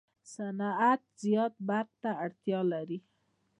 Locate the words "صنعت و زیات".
0.33-1.53